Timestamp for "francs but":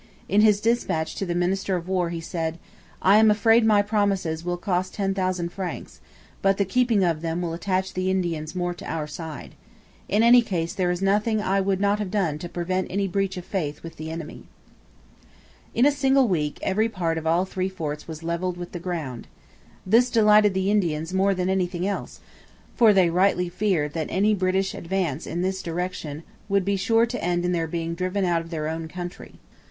5.49-6.57